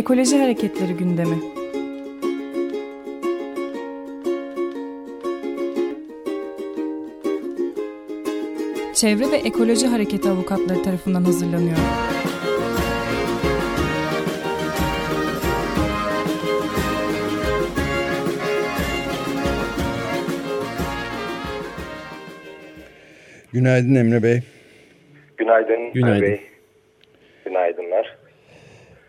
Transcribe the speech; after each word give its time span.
Ekoloji 0.00 0.38
Hareketleri 0.38 0.92
gündemi. 0.92 1.36
Çevre 8.94 9.32
ve 9.32 9.36
Ekoloji 9.36 9.86
Hareketi 9.86 10.28
avukatları 10.28 10.82
tarafından 10.82 11.24
hazırlanıyor. 11.24 11.76
Günaydın 23.52 23.94
Emre 23.94 24.22
Bey. 24.22 24.40
Günaydın. 25.36 25.92
Günaydın. 25.92 26.22
Bey. 26.22 26.40
Günaydınlar. 27.44 28.19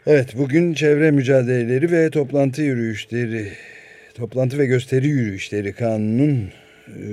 Evet 0.08 0.34
bugün 0.38 0.74
çevre 0.74 1.12
mücadeleleri 1.12 1.92
ve 1.92 2.10
toplantı 2.10 2.62
yürüyüşleri, 2.62 3.44
toplantı 4.18 4.60
ve 4.60 4.66
gösteri 4.66 5.08
yürüyüşleri 5.08 5.74
kanunun 5.74 6.38
e, 6.88 7.06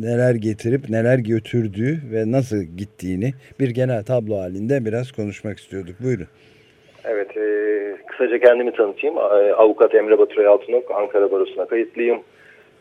neler 0.00 0.34
getirip 0.34 0.90
neler 0.90 1.18
götürdüğü 1.18 1.98
ve 2.12 2.32
nasıl 2.32 2.62
gittiğini 2.76 3.30
bir 3.60 3.70
genel 3.70 4.04
tablo 4.04 4.38
halinde 4.38 4.84
biraz 4.84 5.12
konuşmak 5.12 5.58
istiyorduk. 5.58 5.94
Buyurun. 6.04 6.26
Evet, 7.04 7.36
e, 7.36 7.46
kısaca 8.06 8.38
kendimi 8.38 8.72
tanıtayım. 8.72 9.16
E, 9.16 9.52
Avukat 9.52 9.94
Emre 9.94 10.18
Baturay 10.18 10.46
Altınok, 10.46 10.90
Ankara 10.90 11.32
Barosu'na 11.32 11.66
kayıtlıyım. 11.66 12.18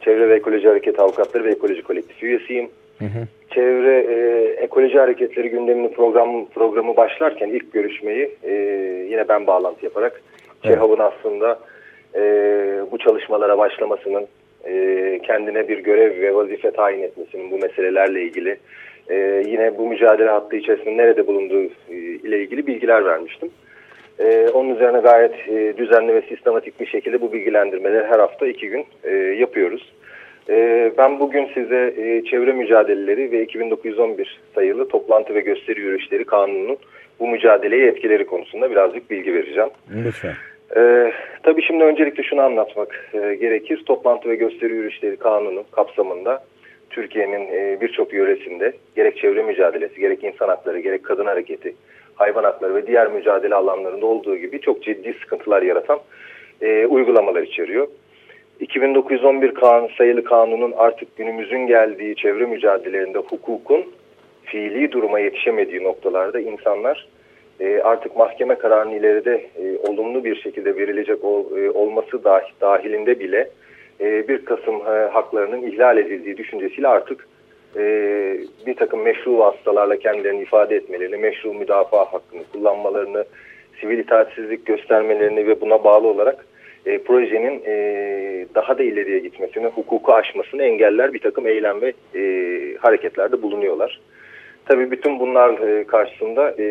Çevre 0.01 0.29
ve 0.29 0.35
Ekoloji 0.35 0.67
Hareketi 0.67 1.01
Avukatları 1.01 1.43
ve 1.43 1.51
Ekoloji 1.51 1.81
Kolektifi 1.81 2.25
üyesiyim. 2.25 2.69
Hı 2.99 3.05
hı. 3.05 3.27
Çevre 3.53 3.97
e, 3.99 4.47
Ekoloji 4.63 4.99
Hareketleri 4.99 5.49
gündeminin 5.49 5.93
program, 5.93 6.45
programı 6.45 6.97
başlarken 6.97 7.49
ilk 7.49 7.73
görüşmeyi 7.73 8.31
e, 8.43 8.53
yine 9.09 9.27
ben 9.29 9.47
bağlantı 9.47 9.85
yaparak 9.85 10.21
evet. 10.63 10.75
ÇEHAV'ın 10.75 10.99
aslında 10.99 11.59
e, 12.15 12.21
bu 12.91 12.97
çalışmalara 12.97 13.57
başlamasının 13.57 14.27
e, 14.65 15.19
kendine 15.23 15.67
bir 15.67 15.79
görev 15.79 16.21
ve 16.21 16.35
vazife 16.35 16.71
tayin 16.71 17.03
etmesinin 17.03 17.51
bu 17.51 17.57
meselelerle 17.57 18.21
ilgili 18.21 18.57
e, 19.09 19.43
yine 19.47 19.77
bu 19.77 19.87
mücadele 19.87 20.29
hattı 20.29 20.55
içerisinde 20.55 20.97
nerede 20.97 21.27
bulunduğu 21.27 21.63
e, 21.63 21.95
ile 21.95 22.39
ilgili 22.41 22.67
bilgiler 22.67 23.05
vermiştim. 23.05 23.49
E, 24.19 24.49
onun 24.53 24.75
üzerine 24.75 24.99
gayet 24.99 25.49
e, 25.49 25.77
düzenli 25.77 26.13
ve 26.13 26.21
sistematik 26.21 26.79
bir 26.79 26.85
şekilde 26.85 27.21
bu 27.21 27.33
bilgilendirmeleri 27.33 28.07
her 28.07 28.19
hafta 28.19 28.47
iki 28.47 28.69
gün 28.69 28.85
e, 29.03 29.15
yapıyoruz. 29.15 29.93
E, 30.49 30.91
ben 30.97 31.19
bugün 31.19 31.49
size 31.53 31.93
e, 31.97 32.23
çevre 32.23 32.51
mücadeleleri 32.51 33.31
ve 33.31 33.43
2911 33.43 34.39
sayılı 34.55 34.87
toplantı 34.87 35.35
ve 35.35 35.39
gösteri 35.39 35.79
yürüyüşleri 35.79 36.23
kanununun 36.25 36.77
bu 37.19 37.27
mücadeleye 37.27 37.87
etkileri 37.87 38.25
konusunda 38.25 38.71
birazcık 38.71 39.09
bilgi 39.09 39.33
vereceğim. 39.33 39.69
Lütfen. 40.05 40.33
Ee, 40.75 41.11
tabii 41.43 41.61
şimdi 41.61 41.83
öncelikle 41.83 42.23
şunu 42.23 42.41
anlatmak 42.41 43.09
e, 43.13 43.35
gerekir. 43.35 43.83
Toplantı 43.85 44.29
ve 44.29 44.35
gösteri 44.35 44.73
yürüyüşleri 44.73 45.17
kanunu 45.17 45.63
kapsamında 45.71 46.43
Türkiye'nin 46.89 47.47
e, 47.51 47.81
birçok 47.81 48.13
yöresinde 48.13 48.73
gerek 48.95 49.17
çevre 49.17 49.43
mücadelesi, 49.43 49.99
gerek 49.99 50.23
insan 50.23 50.47
hakları, 50.47 50.79
gerek 50.79 51.03
kadın 51.03 51.25
hareketi, 51.25 51.75
hayvan 52.15 52.43
hakları 52.43 52.75
ve 52.75 52.87
diğer 52.87 53.07
mücadele 53.11 53.55
alanlarında 53.55 54.05
olduğu 54.05 54.37
gibi 54.37 54.61
çok 54.61 54.83
ciddi 54.83 55.13
sıkıntılar 55.13 55.61
yaratan 55.61 55.99
e, 56.61 56.85
uygulamalar 56.85 57.43
içeriyor. 57.43 57.87
2911 58.59 59.53
kanun, 59.53 59.89
sayılı 59.97 60.23
kanunun 60.23 60.73
artık 60.77 61.17
günümüzün 61.17 61.67
geldiği 61.67 62.15
çevre 62.15 62.45
mücadelelerinde 62.45 63.17
hukukun 63.17 63.85
fiili 64.43 64.91
duruma 64.91 65.19
yetişemediği 65.19 65.83
noktalarda 65.83 66.39
insanlar 66.39 67.07
e, 67.59 67.81
artık 67.81 68.17
mahkeme 68.17 68.55
kararının 68.55 68.93
ileride 68.93 69.45
e, 69.55 69.77
olumlu 69.89 70.23
bir 70.23 70.35
şekilde 70.35 70.75
verilecek 70.75 71.23
ol, 71.23 71.57
e, 71.57 71.71
olması 71.71 72.23
dah 72.23 72.41
dahilinde 72.61 73.19
bile 73.19 73.49
e, 74.01 74.27
bir 74.27 74.45
Kasım 74.45 74.75
e, 74.75 75.09
haklarının 75.11 75.61
ihlal 75.61 75.97
edildiği 75.97 76.37
düşüncesiyle 76.37 76.87
artık 76.87 77.27
e, 77.75 77.81
bir 78.65 78.75
takım 78.75 79.01
meşru 79.01 79.37
vasıtalarla 79.37 79.97
kendilerini 79.97 80.41
ifade 80.41 80.75
etmelerini, 80.75 81.17
meşru 81.17 81.53
müdafaa 81.53 82.13
hakkını 82.13 82.43
kullanmalarını, 82.53 83.25
sivil 83.81 83.99
itaatsizlik 83.99 84.65
göstermelerini 84.65 85.47
ve 85.47 85.61
buna 85.61 85.83
bağlı 85.83 86.07
olarak 86.07 86.45
e, 86.85 86.97
projenin 86.97 87.61
e, 87.65 88.45
daha 88.55 88.77
da 88.77 88.83
ileriye 88.83 89.19
gitmesini, 89.19 89.65
hukuku 89.65 90.13
aşmasını 90.13 90.63
engeller 90.63 91.13
bir 91.13 91.19
takım 91.19 91.47
eylem 91.47 91.81
ve 91.81 91.93
e, 92.15 92.21
hareketlerde 92.77 93.41
bulunuyorlar. 93.41 93.99
Tabii 94.65 94.91
bütün 94.91 95.19
bunlar 95.19 95.67
e, 95.67 95.83
karşısında 95.83 96.55
e, 96.59 96.65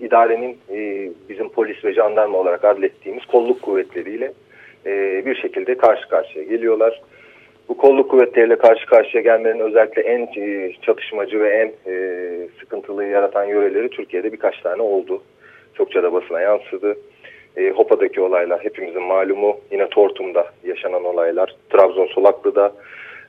idarenin 0.00 0.58
e, 0.70 1.10
bizim 1.28 1.48
polis 1.48 1.84
ve 1.84 1.92
jandarma 1.92 2.38
olarak 2.38 2.64
adlettiğimiz 2.64 3.26
kolluk 3.26 3.62
kuvvetleriyle 3.62 4.32
e, 4.86 5.22
bir 5.26 5.34
şekilde 5.34 5.74
karşı 5.74 6.08
karşıya 6.08 6.44
geliyorlar. 6.44 7.02
Bu 7.68 7.76
kolluk 7.76 8.10
kuvvetleriyle 8.10 8.56
karşı 8.56 8.86
karşıya 8.86 9.22
gelmenin 9.22 9.60
özellikle 9.60 10.02
en 10.02 10.28
e, 10.36 10.72
çatışmacı 10.82 11.40
ve 11.40 11.50
en 11.50 11.92
e, 11.92 12.48
sıkıntılı 12.60 13.04
yaratan 13.04 13.44
yöreleri 13.44 13.88
Türkiye'de 13.90 14.32
birkaç 14.32 14.60
tane 14.60 14.82
oldu. 14.82 15.22
Çokça 15.74 16.02
da 16.02 16.12
basına 16.12 16.40
yansıdı. 16.40 16.96
E, 17.56 17.70
Hopa'daki 17.70 18.20
olaylar 18.20 18.64
hepimizin 18.64 19.02
malumu. 19.02 19.56
Yine 19.70 19.88
Tortum'da 19.88 20.46
yaşanan 20.64 21.04
olaylar. 21.04 21.56
Trabzon 21.70 22.06
Solaklı'da, 22.06 22.72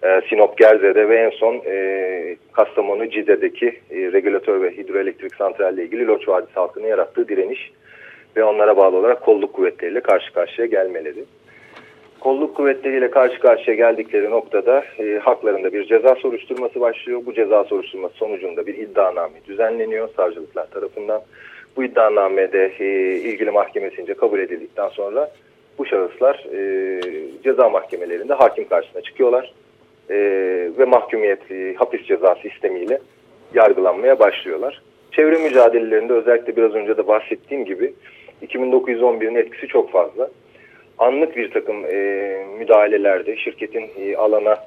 e, 0.03 0.21
Sinop 0.29 0.57
Gerze'de 0.57 1.09
ve 1.09 1.17
en 1.17 1.29
son 1.29 1.61
e, 1.65 2.35
Kastamonu 2.51 3.09
Cide'deki 3.09 3.67
e, 3.67 3.95
regülatör 3.95 4.61
ve 4.61 4.77
hidroelektrik 4.77 5.35
santralle 5.35 5.83
ilgili 5.83 6.07
Loç 6.07 6.27
Vadisi 6.27 6.53
halkının 6.53 6.87
yarattığı 6.87 7.27
direniş 7.27 7.71
ve 8.35 8.43
onlara 8.43 8.77
bağlı 8.77 8.97
olarak 8.97 9.21
kolluk 9.21 9.53
kuvvetleriyle 9.53 9.99
karşı 9.99 10.33
karşıya 10.33 10.67
gelmeleri. 10.67 11.23
Kolluk 12.19 12.55
kuvvetleriyle 12.55 13.11
karşı 13.11 13.39
karşıya 13.39 13.75
geldikleri 13.75 14.29
noktada 14.29 14.83
e, 14.99 15.19
haklarında 15.23 15.73
bir 15.73 15.85
ceza 15.85 16.15
soruşturması 16.15 16.79
başlıyor. 16.79 17.21
Bu 17.25 17.33
ceza 17.33 17.63
soruşturması 17.63 18.15
sonucunda 18.15 18.67
bir 18.67 18.77
iddianame 18.77 19.33
düzenleniyor 19.47 20.09
savcılıklar 20.17 20.69
tarafından. 20.71 21.21
Bu 21.77 21.83
iddianamede 21.83 22.71
e, 22.79 22.85
ilgili 23.15 23.51
mahkemesince 23.51 24.13
kabul 24.13 24.39
edildikten 24.39 24.87
sonra 24.87 25.31
bu 25.77 25.85
şahıslar 25.85 26.45
e, 26.53 27.01
ceza 27.43 27.69
mahkemelerinde 27.69 28.33
hakim 28.33 28.67
karşısına 28.67 29.01
çıkıyorlar 29.01 29.53
e, 30.09 30.15
ve 30.77 30.85
mahkumiyet 30.85 31.51
e, 31.51 31.73
hapis 31.73 32.07
cezası 32.07 32.41
sistemiyle 32.41 32.99
yargılanmaya 33.53 34.19
başlıyorlar. 34.19 34.81
Çevre 35.11 35.37
mücadelelerinde 35.37 36.13
özellikle 36.13 36.55
biraz 36.55 36.73
önce 36.73 36.97
de 36.97 37.07
bahsettiğim 37.07 37.65
gibi 37.65 37.93
2911'in 38.41 39.35
etkisi 39.35 39.67
çok 39.67 39.91
fazla. 39.91 40.29
Anlık 40.97 41.37
bir 41.37 41.51
takım 41.51 41.85
e, 41.85 41.97
müdahalelerde 42.57 43.37
şirketin 43.37 43.89
e, 43.99 44.15
alana 44.15 44.57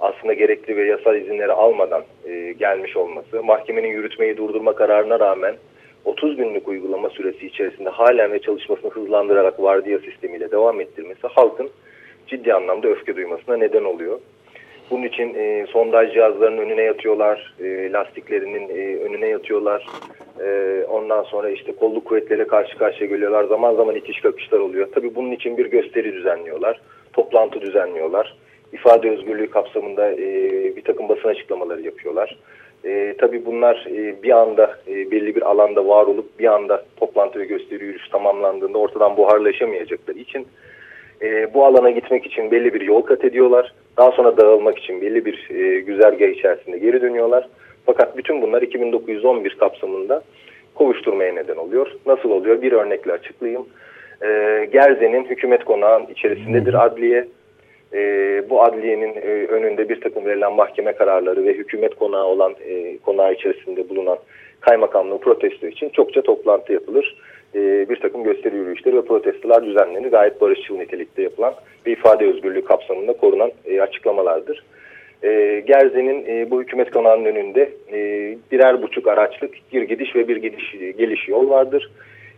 aslında 0.00 0.32
gerekli 0.32 0.76
ve 0.76 0.84
yasal 0.84 1.16
izinleri 1.16 1.52
almadan 1.52 2.02
e, 2.28 2.52
gelmiş 2.52 2.96
olması, 2.96 3.42
mahkemenin 3.42 3.88
yürütmeyi 3.88 4.36
durdurma 4.36 4.72
kararına 4.72 5.20
rağmen 5.20 5.54
30 6.06 6.36
günlük 6.36 6.68
uygulama 6.68 7.10
süresi 7.10 7.46
içerisinde 7.46 7.88
halen 7.88 8.32
ve 8.32 8.38
çalışmasını 8.38 8.90
hızlandırarak 8.90 9.62
vardiya 9.62 9.98
sistemiyle 9.98 10.50
devam 10.50 10.80
ettirmesi 10.80 11.26
halkın 11.26 11.70
ciddi 12.26 12.54
anlamda 12.54 12.88
öfke 12.88 13.16
duymasına 13.16 13.56
neden 13.56 13.84
oluyor. 13.84 14.20
Bunun 14.90 15.02
için 15.02 15.34
e, 15.34 15.66
sondaj 15.70 16.12
cihazlarının 16.12 16.58
önüne 16.58 16.82
yatıyorlar, 16.82 17.54
e, 17.60 17.92
lastiklerinin 17.92 18.68
e, 18.68 18.96
önüne 18.96 19.26
yatıyorlar. 19.26 19.86
E, 20.40 20.84
ondan 20.88 21.22
sonra 21.22 21.50
işte 21.50 21.72
kolluk 21.72 22.04
kuvvetleriyle 22.04 22.46
karşı 22.46 22.78
karşıya 22.78 23.10
geliyorlar. 23.10 23.44
Zaman 23.44 23.74
zaman 23.74 23.94
itiş 23.94 24.20
kakışlar 24.20 24.58
oluyor. 24.58 24.88
Tabii 24.94 25.14
bunun 25.14 25.30
için 25.30 25.56
bir 25.56 25.66
gösteri 25.66 26.12
düzenliyorlar, 26.12 26.80
toplantı 27.12 27.60
düzenliyorlar. 27.60 28.36
İfade 28.72 29.10
özgürlüğü 29.10 29.50
kapsamında 29.50 30.12
e, 30.12 30.26
bir 30.76 30.82
takım 30.82 31.08
basın 31.08 31.28
açıklamaları 31.28 31.82
yapıyorlar. 31.82 32.36
E, 32.86 33.14
tabii 33.18 33.46
bunlar 33.46 33.86
e, 33.90 34.22
bir 34.22 34.30
anda 34.30 34.76
e, 34.88 35.10
belli 35.10 35.36
bir 35.36 35.42
alanda 35.42 35.88
var 35.88 36.06
olup 36.06 36.38
bir 36.38 36.54
anda 36.54 36.84
toplantı 36.96 37.38
ve 37.38 37.44
gösteri 37.44 37.84
yürüyüş 37.84 38.08
tamamlandığında 38.08 38.78
ortadan 38.78 39.16
buharlaşamayacakları 39.16 40.18
için 40.18 40.46
e, 41.22 41.54
bu 41.54 41.64
alana 41.64 41.90
gitmek 41.90 42.26
için 42.26 42.50
belli 42.50 42.74
bir 42.74 42.80
yol 42.80 43.02
kat 43.02 43.24
ediyorlar. 43.24 43.72
Daha 43.96 44.10
sonra 44.10 44.36
dağılmak 44.36 44.78
için 44.78 45.00
belli 45.00 45.24
bir 45.24 45.50
e, 45.50 45.80
güzergah 45.80 46.28
içerisinde 46.28 46.78
geri 46.78 47.02
dönüyorlar. 47.02 47.48
Fakat 47.86 48.16
bütün 48.16 48.42
bunlar 48.42 48.62
2911 48.62 49.56
kapsamında 49.58 50.22
kovuşturmaya 50.74 51.32
neden 51.32 51.56
oluyor. 51.56 51.92
Nasıl 52.06 52.30
oluyor? 52.30 52.62
Bir 52.62 52.72
örnekle 52.72 53.12
açıklayayım. 53.12 53.66
E, 54.22 54.28
Gerze'nin 54.72 55.24
hükümet 55.24 55.64
konağın 55.64 56.06
içerisindedir 56.06 56.86
adliye. 56.86 57.28
E, 57.96 58.42
bu 58.50 58.62
adliyenin 58.62 59.14
e, 59.14 59.46
önünde 59.46 59.88
bir 59.88 60.00
takım 60.00 60.24
verilen 60.24 60.52
mahkeme 60.52 60.92
kararları 60.92 61.44
ve 61.44 61.52
hükümet 61.52 61.94
konağı 61.94 62.24
olan 62.24 62.54
e, 62.68 62.98
konağı 62.98 63.32
içerisinde 63.32 63.88
bulunan 63.88 64.18
kaymakamlığı 64.60 65.18
protesto 65.18 65.66
için 65.66 65.88
çokça 65.88 66.22
toplantı 66.22 66.72
yapılır 66.72 67.16
e, 67.54 67.88
bir 67.88 67.96
takım 67.96 68.24
gösteri 68.24 68.56
yürüyüşleri 68.56 68.96
ve 68.96 69.02
protestolar 69.02 69.66
düzenlenir. 69.66 70.10
Gayet 70.10 70.40
barışçıl 70.40 70.78
nitelikte 70.78 71.22
yapılan 71.22 71.54
ve 71.86 71.92
ifade 71.92 72.26
özgürlüğü 72.26 72.64
kapsamında 72.64 73.12
korunan 73.12 73.52
e, 73.64 73.80
açıklamalardır. 73.80 74.64
E, 75.22 75.62
Gerze'nin 75.66 76.24
e, 76.28 76.50
bu 76.50 76.62
hükümet 76.62 76.90
konağının 76.90 77.24
önünde 77.24 77.72
e, 77.92 77.98
birer 78.52 78.82
buçuk 78.82 79.08
araçlık 79.08 79.54
bir 79.72 79.82
gidiş 79.82 80.16
ve 80.16 80.28
bir 80.28 80.36
gidiş 80.36 80.72
geliş 80.98 81.28
yol 81.28 81.50
vardır. 81.50 81.90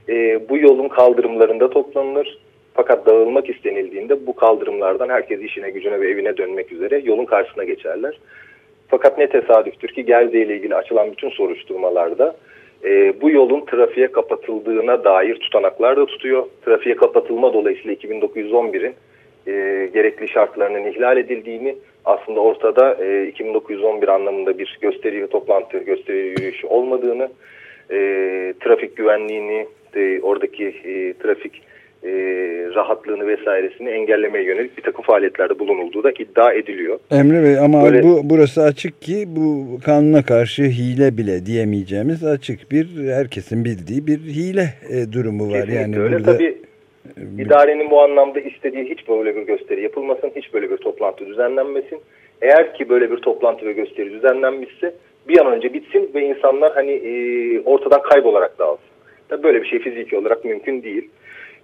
e, 0.09 0.49
bu 0.49 0.59
yolun 0.59 0.89
kaldırımlarında 0.89 1.71
toplanılır. 1.71 2.39
Fakat 2.79 3.07
dağılmak 3.07 3.51
istenildiğinde 3.51 4.27
bu 4.27 4.37
kaldırımlardan 4.37 5.09
herkes 5.09 5.41
işine 5.41 5.71
gücüne 5.71 6.01
ve 6.01 6.11
evine 6.11 6.37
dönmek 6.37 6.73
üzere 6.73 7.03
yolun 7.05 7.25
karşısına 7.25 7.65
geçerler. 7.65 8.19
Fakat 8.89 9.19
ne 9.19 9.29
tesadüftür 9.29 9.89
ki 9.89 10.05
Gerze 10.05 10.41
ile 10.41 10.57
ilgili 10.57 10.75
açılan 10.75 11.13
bütün 11.13 11.29
soruşturmalarda 11.29 12.37
e, 12.85 13.21
bu 13.21 13.31
yolun 13.31 13.65
trafiğe 13.65 14.13
kapatıldığına 14.13 15.05
dair 15.05 15.35
tutanaklar 15.35 15.97
da 15.97 16.07
tutuyor. 16.07 16.47
Trafiğe 16.65 16.97
kapatılma 16.97 17.53
dolayısıyla 17.53 17.95
2911'in 17.95 18.95
e, 19.47 19.87
gerekli 19.95 20.29
şartlarının 20.29 20.85
ihlal 20.85 21.17
edildiğini 21.17 21.77
aslında 22.05 22.41
ortada 22.41 23.05
e, 23.05 23.27
2911 23.27 24.09
anlamında 24.09 24.59
bir 24.59 24.79
gösteri 24.81 25.27
toplantı 25.27 25.79
gösteri 25.79 26.19
yürüyüşü 26.19 26.67
olmadığını 26.67 27.29
e, 27.91 27.99
trafik 28.61 28.97
güvenliğini 28.97 29.67
e, 29.97 30.21
oradaki 30.21 30.67
e, 30.67 31.15
trafik 31.23 31.63
e, 32.05 32.11
rahatlığını 32.75 33.27
vesairesini 33.27 33.89
engellemeye 33.89 34.45
yönelik 34.45 34.77
bir 34.79 34.83
takım 34.83 35.05
faaliyetlerde 35.05 35.59
bulunulduğu 35.59 36.03
da 36.03 36.11
iddia 36.11 36.53
ediliyor. 36.53 36.99
Emre 37.11 37.45
Bey 37.45 37.59
ama 37.59 37.85
Böyle, 37.85 38.03
bu 38.03 38.21
burası 38.25 38.63
açık 38.63 39.03
ki 39.03 39.25
bu 39.27 39.79
kanuna 39.85 40.23
karşı 40.23 40.63
hile 40.63 41.17
bile 41.17 41.47
diyemeyeceğimiz 41.47 42.25
açık 42.25 42.71
bir 42.71 42.87
herkesin 43.13 43.65
bildiği 43.65 44.07
bir 44.07 44.19
hile 44.19 44.69
e, 44.91 45.13
durumu 45.13 45.51
var. 45.51 45.69
Yani 45.69 45.99
öyle. 45.99 46.17
Burada... 46.17 46.33
Tabii 46.33 46.59
İdarenin 47.39 47.91
bu 47.91 48.03
anlamda 48.03 48.41
istediği 48.41 48.85
hiç 48.85 49.09
böyle 49.09 49.37
bir 49.37 49.43
gösteri 49.43 49.83
yapılmasın, 49.83 50.31
hiç 50.37 50.55
böyle 50.55 50.71
bir 50.71 50.77
toplantı 50.77 51.27
düzenlenmesin. 51.27 52.01
Eğer 52.43 52.75
ki 52.75 52.89
böyle 52.89 53.11
bir 53.11 53.17
toplantı 53.17 53.67
ve 53.67 53.73
gösteri 53.73 54.13
düzenlenmişse 54.13 54.95
bir 55.29 55.39
an 55.39 55.53
önce 55.53 55.75
bitsin 55.75 56.11
ve 56.15 56.27
insanlar 56.27 56.73
hani 56.75 56.91
e, 56.91 57.13
ortadan 57.61 58.03
kaybolarak 58.03 58.59
dağılsın. 58.59 58.85
Tabii 59.29 59.43
böyle 59.43 59.63
bir 59.63 59.67
şey 59.67 59.79
fiziki 59.79 60.17
olarak 60.17 60.45
mümkün 60.45 60.83
değil. 60.83 61.09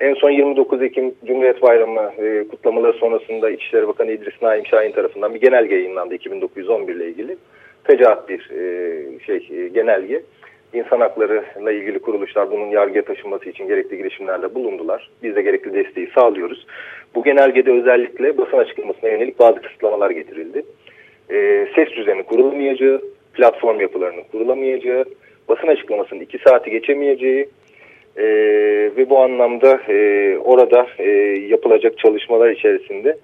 En 0.01 0.15
son 0.15 0.31
29 0.31 0.83
Ekim 0.83 1.15
Cumhuriyet 1.27 1.63
Bayramı 1.63 2.13
e, 2.19 2.49
kutlamaları 2.49 2.93
sonrasında 2.93 3.51
İçişleri 3.51 3.89
Bakanı 3.89 4.11
İdris 4.11 4.43
Naim 4.43 4.67
Şahin 4.67 4.93
tarafından 4.93 5.35
bir 5.35 5.41
genelge 5.41 5.75
yayınlandı 5.75 6.15
2911 6.15 6.95
ile 6.95 7.09
ilgili. 7.09 7.37
Fecaat 7.85 8.29
bir 8.29 8.51
e, 8.51 9.19
şey 9.27 9.37
e, 9.37 9.69
genelge 9.69 10.23
insan 10.73 11.01
haklarıyla 11.01 11.73
ilgili 11.73 11.99
kuruluşlar 11.99 12.51
bunun 12.51 12.67
yargıya 12.67 13.05
taşınması 13.05 13.49
için 13.49 13.69
gerekli 13.69 13.97
girişimlerde 13.97 14.55
bulundular. 14.55 15.11
Biz 15.23 15.37
de 15.37 15.43
gerekli 15.43 15.75
desteği 15.75 16.11
sağlıyoruz. 16.15 16.67
Bu 17.15 17.25
genelgede 17.25 17.73
özellikle 17.73 18.39
basın 18.39 18.59
açıklamasına 18.59 19.11
yönelik 19.11 19.39
bazı 19.39 19.63
kısıtlamalar 19.63 20.11
getirildi. 20.11 20.63
E, 21.31 21.69
ses 21.75 21.89
düzeni 21.89 22.23
kurulamayacağı, 22.23 23.01
platform 23.35 23.81
yapılarının 23.81 24.23
kurulamayacağı, 24.33 25.05
basın 25.49 25.69
açıklamasının 25.69 26.21
iki 26.21 26.39
saati 26.39 26.71
geçemeyeceği 26.71 27.49
e, 28.17 28.25
ve 28.97 29.11
bu 29.11 29.19
anlamda 29.19 29.81
e, 29.89 30.39
orada 30.39 30.87
e, 30.99 31.09
yapılacak 31.49 31.99
çalışmalar 31.99 32.51
içerisinde 32.51 33.17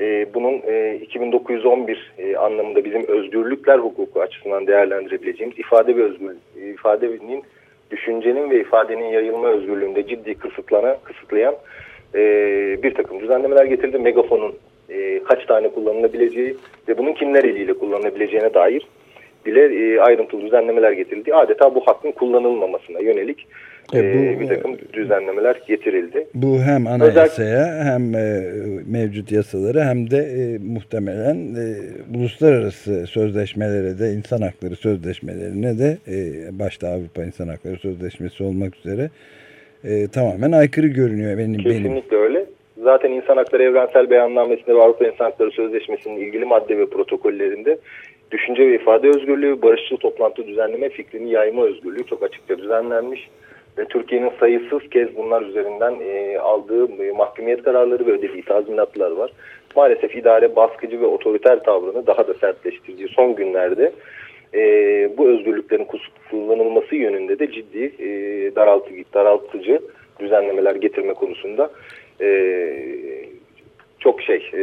e, 0.00 0.26
bunun 0.34 0.62
e, 0.66 0.98
2911 1.02 2.12
e, 2.18 2.36
anlamında 2.36 2.84
bizim 2.84 3.06
özgürlükler 3.08 3.78
hukuku 3.78 4.20
açısından 4.20 4.66
değerlendirebileceğimiz 4.66 5.58
ifade 5.58 5.96
ve 5.96 6.02
özgürlük, 6.02 6.38
ifadenin 6.74 7.44
düşüncenin 7.90 8.50
ve 8.50 8.60
ifadenin 8.60 9.08
yayılma 9.08 9.48
özgürlüğünde 9.48 10.06
ciddi 10.06 10.34
kısıtlana, 10.34 10.96
kısıtlayan 11.04 11.54
e, 12.14 12.20
bir 12.82 12.94
takım 12.94 13.20
düzenlemeler 13.20 13.64
getirildi. 13.64 13.98
Megafonun 13.98 14.54
e, 14.90 15.22
kaç 15.24 15.46
tane 15.46 15.68
kullanılabileceği 15.68 16.56
ve 16.88 16.98
bunun 16.98 17.12
kimler 17.12 17.44
eliyle 17.44 17.72
kullanılabileceğine 17.72 18.54
dair 18.54 18.86
bile 19.46 19.94
e, 19.94 20.00
ayrıntılı 20.00 20.40
düzenlemeler 20.40 20.92
getirildi. 20.92 21.34
Adeta 21.34 21.74
bu 21.74 21.80
hakkın 21.80 22.12
kullanılmamasına 22.12 23.00
yönelik 23.00 23.46
e, 23.94 23.96
bu, 23.96 24.18
e, 24.18 24.40
bir 24.40 24.48
takım 24.48 24.78
düzenlemeler 24.92 25.56
getirildi. 25.68 26.26
Bu 26.34 26.58
hem 26.58 26.86
anayasaya 26.86 27.60
Özel, 27.60 27.84
hem 27.84 28.14
e, 28.14 28.42
mevcut 28.86 29.32
yasaları 29.32 29.80
hem 29.80 30.10
de 30.10 30.18
e, 30.18 30.58
muhtemelen 30.58 31.36
e, 31.54 31.66
uluslararası 32.18 33.06
sözleşmelere 33.06 33.98
de 33.98 34.12
insan 34.12 34.40
hakları 34.40 34.76
sözleşmelerine 34.76 35.78
de 35.78 35.98
e, 36.08 36.18
başta 36.58 36.88
Avrupa 36.88 37.24
İnsan 37.24 37.48
Hakları 37.48 37.76
Sözleşmesi 37.76 38.44
olmak 38.44 38.76
üzere 38.76 39.10
e, 39.84 40.08
tamamen 40.08 40.52
aykırı 40.52 40.86
görünüyor 40.86 41.38
benim. 41.38 41.58
Kesinlikle 41.58 42.10
benim. 42.10 42.22
öyle. 42.22 42.46
Zaten 42.82 43.10
İnsan 43.10 43.36
Hakları 43.36 43.62
Evrensel 43.62 44.10
Beyannamesi'nde 44.10 44.74
ve 44.74 44.82
Avrupa 44.82 45.06
İnsan 45.06 45.24
Hakları 45.24 45.50
Sözleşmesi'nin 45.50 46.16
ilgili 46.16 46.44
madde 46.44 46.78
ve 46.78 46.86
protokollerinde 46.86 47.78
düşünce 48.34 48.68
ve 48.68 48.74
ifade 48.74 49.08
özgürlüğü, 49.08 49.62
barışçıl 49.62 49.96
toplantı 49.96 50.46
düzenleme 50.46 50.88
fikrini 50.88 51.30
yayma 51.30 51.64
özgürlüğü 51.64 52.06
çok 52.06 52.22
açıkça 52.22 52.58
düzenlenmiş 52.58 53.28
ve 53.78 53.84
Türkiye'nin 53.84 54.32
sayısız 54.40 54.90
kez 54.90 55.16
bunlar 55.16 55.42
üzerinden 55.42 55.94
e, 56.00 56.38
aldığı 56.38 57.02
e, 57.02 57.12
mahkumiyet 57.12 57.62
kararları 57.62 58.06
ve 58.06 58.12
ödediği 58.12 58.42
tazminatlar 58.42 59.10
var. 59.10 59.30
Maalesef 59.76 60.16
idare 60.16 60.56
baskıcı 60.56 61.00
ve 61.00 61.06
otoriter 61.06 61.64
tavrını 61.64 62.06
daha 62.06 62.28
da 62.28 62.34
sertleştirdiği 62.34 63.08
son 63.08 63.34
günlerde 63.34 63.92
e, 64.54 64.60
bu 65.18 65.28
özgürlüklerin 65.28 65.88
kullanılması 66.30 66.94
yönünde 66.96 67.38
de 67.38 67.52
ciddi 67.52 67.92
e, 67.98 68.08
daraltıcı, 68.56 69.04
daraltıcı 69.14 69.80
düzenlemeler 70.20 70.74
getirme 70.74 71.14
konusunda 71.14 71.70
e, 72.20 72.28
çok 73.98 74.22
şey 74.22 74.50
e, 74.54 74.62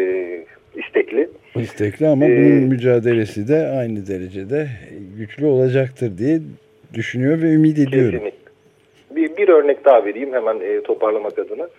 istekli. 0.75 1.29
İstekli 1.55 2.07
ama 2.07 2.25
ee, 2.25 2.29
bunun 2.29 2.63
mücadelesi 2.63 3.47
de 3.47 3.67
aynı 3.67 4.07
derecede 4.07 4.67
güçlü 5.17 5.45
olacaktır 5.45 6.17
diye 6.17 6.39
düşünüyor 6.93 7.41
ve 7.41 7.53
ümit 7.53 7.79
ediyorum. 7.79 8.19
Kesinlikle. 8.19 8.51
Bir, 9.15 9.37
bir 9.37 9.49
örnek 9.49 9.85
daha 9.85 10.05
vereyim 10.05 10.33
hemen 10.33 10.59
e, 10.59 10.81
toparlamak 10.81 11.39
adına. 11.39 11.69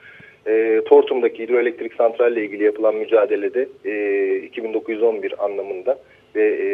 E, 0.46 0.80
Tortum'daki 0.84 1.42
hidroelektrik 1.42 1.94
santralle 1.94 2.44
ilgili 2.44 2.64
yapılan 2.64 2.94
mücadelede 2.94 3.68
e, 3.84 4.36
2911 4.36 5.44
anlamında 5.44 5.98
ve 6.34 6.44
e, 6.44 6.68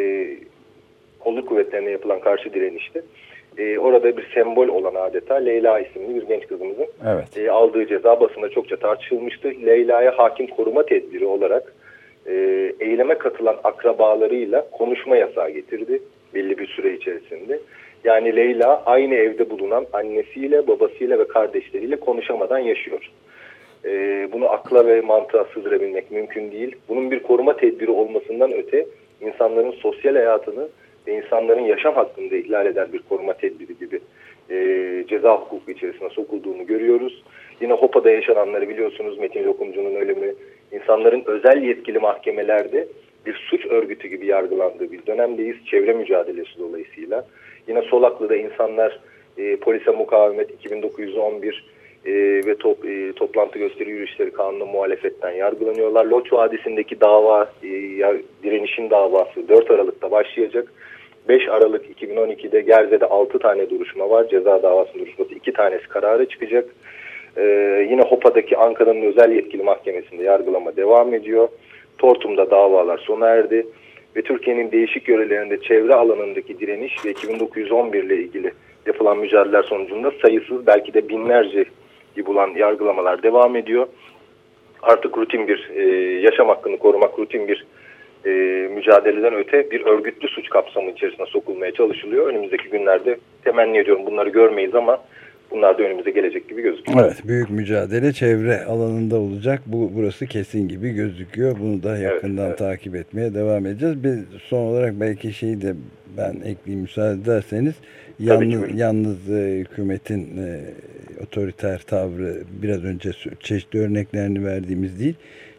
kolluk 1.19 1.49
kuvvetlerine 1.49 1.91
yapılan 1.91 2.20
karşı 2.20 2.55
direnişte 2.55 3.03
e, 3.59 3.79
orada 3.79 4.17
bir 4.17 4.26
sembol 4.35 4.69
olan 4.69 4.94
adeta 4.94 5.35
Leyla 5.35 5.81
isimli 5.81 6.15
bir 6.15 6.23
genç 6.23 6.47
kızımızın 6.47 6.87
evet. 7.06 7.38
e, 7.38 7.50
aldığı 7.50 7.87
ceza 7.87 8.20
basında 8.20 8.49
çokça 8.49 8.76
tartışılmıştı. 8.76 9.53
Leyla'ya 9.67 10.19
hakim 10.19 10.47
koruma 10.47 10.87
tedbiri 10.87 11.26
olarak 11.26 11.75
e, 12.28 12.34
eyleme 12.80 13.19
katılan 13.19 13.56
akrabalarıyla 13.64 14.70
konuşma 14.70 15.16
yasağı 15.16 15.50
getirdi 15.50 16.02
belli 16.34 16.58
bir 16.58 16.66
süre 16.66 16.94
içerisinde. 16.94 17.60
Yani 18.04 18.36
Leyla 18.36 18.82
aynı 18.86 19.14
evde 19.14 19.50
bulunan 19.50 19.86
annesiyle, 19.92 20.66
babasıyla 20.66 21.19
ve 21.19 21.29
kardeşleriyle 21.29 21.96
konuşamadan 21.96 22.58
yaşıyor. 22.58 23.10
Ee, 23.84 24.29
bunu 24.32 24.50
akla 24.50 24.86
ve 24.86 25.00
mantığa 25.00 25.44
sığdırabilmek 25.44 26.10
mümkün 26.10 26.53
değil. 26.53 26.76
Bunun 26.88 27.10
bir 27.10 27.22
koruma 27.22 27.56
tedbiri 27.56 27.91
olmasından 27.91 28.53
öte 28.53 28.86
insanların 29.20 29.70
sosyal 29.70 30.14
hayatını 30.14 30.69
ve 31.06 31.17
insanların 31.17 31.60
yaşam 31.60 31.94
hakkını 31.94 32.31
da 32.31 32.36
ihlal 32.36 32.67
eden 32.67 32.93
bir 32.93 32.98
koruma 33.08 33.32
tedbiri 33.32 33.79
gibi 33.79 34.00
e, 34.50 35.05
ceza 35.08 35.36
hukuku 35.36 35.70
içerisine 35.70 36.08
sokulduğunu 36.08 36.67
görüyoruz. 36.67 37.22
Yine 37.60 37.72
HOPA'da 37.72 38.10
yaşananları 38.10 38.69
biliyorsunuz 38.69 39.19
Metin 39.19 39.44
Lokumcu'nun 39.44 39.94
ölümü, 39.94 40.34
insanların 40.72 41.22
özel 41.27 41.63
yetkili 41.63 41.98
mahkemelerde 41.98 42.89
bir 43.27 43.34
suç 43.51 43.67
örgütü 43.67 44.08
gibi 44.08 44.27
yargılandığı 44.27 44.93
bir 44.93 45.06
dönemdeyiz. 45.06 45.56
Çevre 45.67 45.93
mücadelesi 45.93 46.58
dolayısıyla. 46.58 47.25
Yine 47.69 47.82
Solaklı'da 47.82 48.37
insanlar 48.37 49.01
e, 49.39 49.56
polise 49.56 49.91
mukavemet 49.91 50.51
2911 50.51 51.65
e, 52.06 52.13
ve 52.46 52.56
top, 52.56 52.84
e, 52.84 53.13
toplantı 53.13 53.58
gösteri 53.58 53.91
yürüyüşleri 53.91 54.31
kanunu 54.31 54.67
muhalefetten 54.67 55.31
yargılanıyorlar. 55.31 56.05
Loç 56.05 56.32
Vadisi'ndeki 56.32 57.01
dava, 57.01 57.53
e, 57.63 57.69
direnişin 58.43 58.91
davası 58.91 59.48
4 59.48 59.70
Aralık'ta 59.70 60.10
başlayacak. 60.10 60.72
5 61.29 61.48
Aralık 61.48 62.01
2012'de 62.03 62.60
Gerze'de 62.60 63.06
6 63.06 63.39
tane 63.39 63.70
duruşma 63.70 64.10
var. 64.10 64.29
Ceza 64.29 64.63
davası 64.63 64.94
duruşması 64.94 65.34
2 65.34 65.53
tanesi 65.53 65.89
kararı 65.89 66.29
çıkacak. 66.29 66.65
Ee, 67.37 67.87
yine 67.91 68.03
HOPA'daki 68.03 68.56
Ankara'nın 68.56 69.03
özel 69.03 69.32
yetkili 69.32 69.63
mahkemesinde 69.63 70.23
yargılama 70.23 70.77
devam 70.77 71.15
ediyor. 71.15 71.49
Tortum'da 71.99 72.51
davalar 72.51 72.99
sona 72.99 73.29
erdi 73.29 73.67
ve 74.17 74.23
Türkiye'nin 74.23 74.73
değişik 74.73 75.08
yörelerinde 75.08 75.61
çevre 75.61 75.94
alanındaki 75.94 76.61
direniş 76.61 77.05
ve 77.05 77.11
2911 77.11 78.05
ile 78.05 78.17
ilgili 78.17 78.53
yapılan 78.87 79.19
mücadeleler 79.19 79.63
sonucunda 79.63 80.13
sayısız 80.23 80.67
belki 80.67 80.94
de 80.94 81.08
binlerce 81.08 81.65
bulan 82.27 82.51
yargılamalar 82.56 83.23
devam 83.23 83.56
ediyor. 83.56 83.87
Artık 84.82 85.19
rutin 85.19 85.49
bir 85.49 85.70
e, 85.75 85.82
yaşam 86.20 86.49
hakkını 86.49 86.79
korumak, 86.79 87.19
rutin 87.19 87.49
bir 87.49 87.67
e, 88.27 88.31
mücadeleden 88.75 89.35
öte 89.35 89.70
bir 89.70 89.87
örgütlü 89.87 90.29
suç 90.29 90.49
kapsamı 90.49 90.91
içerisine 90.91 91.27
sokulmaya 91.27 91.73
çalışılıyor. 91.73 92.27
Önümüzdeki 92.27 92.69
günlerde 92.69 93.19
temenni 93.44 93.79
ediyorum 93.79 94.06
bunları 94.06 94.29
görmeyiz 94.29 94.75
ama 94.75 95.01
bunlar 95.50 95.78
da 95.78 95.82
önümüze 95.82 96.10
gelecek 96.10 96.48
gibi 96.48 96.62
gözüküyor. 96.62 97.05
Evet 97.05 97.28
büyük 97.28 97.50
mücadele 97.50 98.12
çevre 98.12 98.64
alanında 98.64 99.17
olacak. 99.17 99.62
Bu 99.67 99.90
Burası 99.94 100.26
kesin 100.26 100.69
gibi 100.69 100.90
gözüküyor. 100.90 101.56
Bunu 101.60 101.82
da 101.82 101.98
yakından 101.98 102.46
evet, 102.46 102.48
evet. 102.48 102.58
takip 102.58 102.96
etmeye 102.96 103.34
devam 103.34 103.67
edeceğiz. 103.67 104.05
Bir 104.05 104.19
son 104.38 104.58
olarak 104.58 105.00
belki 105.00 105.32
şeyi 105.32 105.62
de 105.62 105.74
ben 106.17 106.34
ekleyeyim 106.44 106.82
müsaade 106.82 107.20
ederseniz. 107.22 107.74
Yalnız, 108.19 108.74
yalnız 108.74 109.31
e, 109.31 109.58
hükümetin 109.58 110.36
e, 110.38 110.60
otoriter 111.22 111.78
tavrı 111.78 112.36
biraz 112.62 112.84
önce 112.84 113.10
çeşitli 113.40 113.81
örneklerini 113.81 114.44
verdiğimiz 114.44 115.00
değil. 115.00 115.14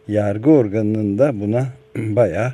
Yargı 0.08 0.50
organının 0.50 1.18
da 1.18 1.40
buna 1.40 1.66
bayağı 1.96 2.52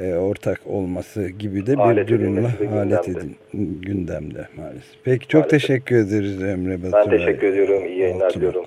e, 0.00 0.14
ortak 0.14 0.60
olması 0.66 1.28
gibi 1.28 1.66
de 1.66 1.72
bir 1.72 1.78
alet 1.78 2.08
durumla 2.08 2.50
alet 2.80 3.08
edin 3.08 3.36
gündemde 3.82 4.48
maalesef. 4.56 4.84
Peki 5.04 5.28
çok 5.28 5.40
maalesef. 5.40 5.60
teşekkür 5.60 5.96
ederiz 5.96 6.42
Emre 6.42 6.82
Baturay. 6.82 7.06
Ben 7.06 7.10
teşekkür 7.10 7.46
ediyorum. 7.46 7.86
İyi 7.86 7.98
yayınlar 7.98 8.34
diliyorum. 8.34 8.64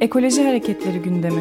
Ekoloji 0.00 0.42
hareketleri 0.42 0.98
gündemi. 0.98 1.40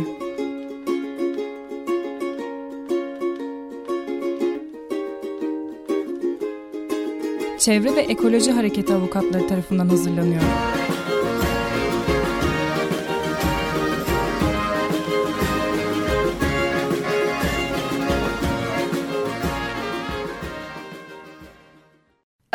Çevre 7.60 7.96
ve 7.96 8.02
Ekoloji 8.02 8.52
Hareketi 8.52 8.94
avukatları 8.94 9.48
tarafından 9.48 9.88
hazırlanıyor. 9.90 10.42